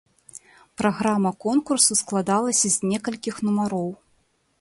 Праграма 0.81 1.31
конкурсу 1.45 1.97
складалася 2.01 2.67
з 2.77 2.89
некалькіх 2.93 3.35
нумароў. 3.49 3.89